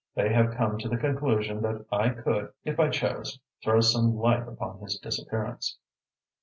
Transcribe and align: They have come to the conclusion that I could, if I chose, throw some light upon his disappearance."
They 0.15 0.33
have 0.33 0.55
come 0.55 0.79
to 0.79 0.89
the 0.89 0.97
conclusion 0.97 1.61
that 1.61 1.85
I 1.91 2.09
could, 2.09 2.53
if 2.63 2.79
I 2.79 2.89
chose, 2.89 3.39
throw 3.63 3.81
some 3.81 4.17
light 4.17 4.47
upon 4.47 4.79
his 4.79 4.97
disappearance." 4.97 5.77